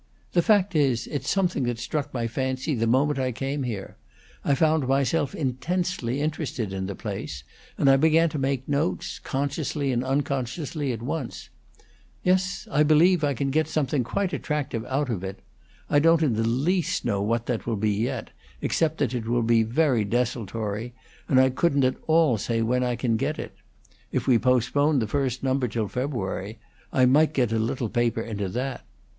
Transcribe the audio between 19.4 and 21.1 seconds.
be very desultory;